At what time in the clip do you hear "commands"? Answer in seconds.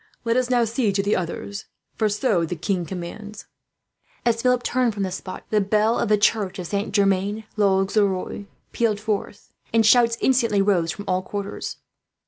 2.87-3.45